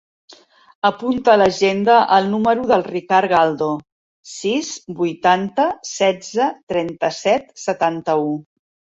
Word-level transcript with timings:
Apunta 0.87 1.33
a 1.33 1.39
l'agenda 1.39 1.97
el 2.15 2.29
número 2.29 2.63
del 2.71 2.85
Ricard 2.87 3.29
Galdo: 3.33 3.67
sis, 4.29 4.71
vuitanta, 5.01 5.67
setze, 5.91 6.47
trenta-set, 6.73 7.45
setanta-u. 7.65 8.33